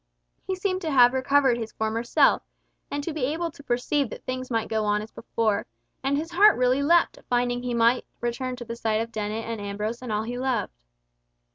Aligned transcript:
He 0.47 0.55
seemed 0.55 0.81
to 0.81 0.89
have 0.89 1.13
recovered 1.13 1.59
his 1.59 1.73
former 1.73 2.03
self, 2.03 2.41
and 2.89 3.03
to 3.03 3.13
be 3.13 3.25
able 3.25 3.51
to 3.51 3.61
perceive 3.63 4.09
that 4.09 4.25
things 4.25 4.49
might 4.49 4.67
go 4.67 4.83
on 4.83 4.99
as 5.03 5.11
before, 5.11 5.67
and 6.03 6.17
his 6.17 6.31
heart 6.31 6.57
really 6.57 6.81
leapt 6.81 7.19
at 7.19 7.25
finding 7.27 7.61
he 7.61 7.75
might 7.75 8.07
return 8.19 8.55
to 8.55 8.65
the 8.65 8.75
sight 8.75 8.99
of 8.99 9.11
Dennet 9.11 9.45
and 9.45 9.61
Ambrose 9.61 10.01
and 10.01 10.11
all 10.11 10.23
he 10.23 10.39
loved. 10.39 10.73